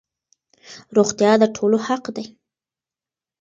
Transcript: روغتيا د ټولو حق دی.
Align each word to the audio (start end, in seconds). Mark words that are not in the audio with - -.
روغتيا 0.95 1.31
د 1.41 1.43
ټولو 1.55 1.77
حق 1.87 2.03
دی. 2.15 2.25